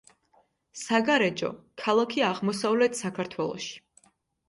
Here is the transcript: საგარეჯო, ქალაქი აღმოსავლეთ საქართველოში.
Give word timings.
საგარეჯო, 0.83 1.53
ქალაქი 1.83 2.25
აღმოსავლეთ 2.33 3.01
საქართველოში. 3.05 3.83